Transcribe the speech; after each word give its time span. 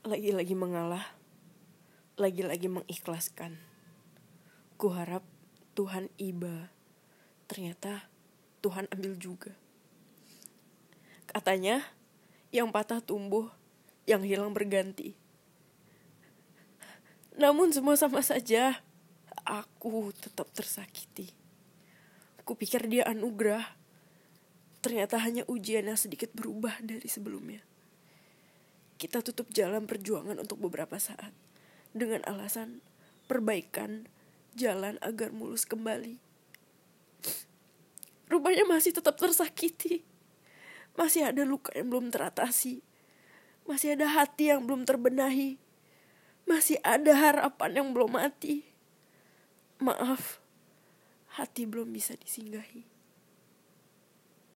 lagi-lagi 0.00 0.56
mengalah, 0.56 1.04
lagi-lagi 2.16 2.72
mengikhlaskan. 2.72 3.60
Kuharap 4.80 5.20
Tuhan 5.76 6.08
iba. 6.16 6.72
Ternyata 7.44 8.08
Tuhan 8.64 8.88
ambil 8.88 9.20
juga. 9.20 9.52
Katanya, 11.28 11.84
yang 12.48 12.72
patah 12.72 13.04
tumbuh, 13.04 13.52
yang 14.08 14.24
hilang 14.24 14.56
berganti. 14.56 15.20
Namun 17.36 17.68
semua 17.76 18.00
sama 18.00 18.24
saja. 18.24 18.80
Aku 19.44 20.16
tetap 20.16 20.48
tersakiti. 20.56 21.32
Kupikir 22.48 22.88
dia 22.88 23.04
anugerah. 23.04 23.76
Ternyata 24.80 25.20
hanya 25.20 25.44
ujian 25.44 25.84
yang 25.84 26.00
sedikit 26.00 26.32
berubah 26.32 26.80
dari 26.80 27.04
sebelumnya. 27.04 27.60
Kita 29.00 29.24
tutup 29.24 29.48
jalan 29.56 29.88
perjuangan 29.88 30.36
untuk 30.36 30.60
beberapa 30.60 31.00
saat. 31.00 31.32
Dengan 31.96 32.20
alasan 32.28 32.84
perbaikan 33.24 34.04
jalan 34.52 35.00
agar 35.00 35.32
mulus 35.32 35.64
kembali. 35.64 36.20
Rupanya 38.28 38.68
masih 38.68 38.92
tetap 38.92 39.16
tersakiti. 39.16 40.04
Masih 41.00 41.24
ada 41.24 41.48
luka 41.48 41.72
yang 41.72 41.88
belum 41.88 42.12
teratasi. 42.12 42.84
Masih 43.64 43.96
ada 43.96 44.04
hati 44.04 44.52
yang 44.52 44.68
belum 44.68 44.84
terbenahi. 44.84 45.56
Masih 46.44 46.76
ada 46.84 47.16
harapan 47.16 47.80
yang 47.80 47.88
belum 47.96 48.20
mati. 48.20 48.68
Maaf, 49.80 50.44
hati 51.40 51.64
belum 51.64 51.88
bisa 51.88 52.20
disinggahi. 52.20 52.99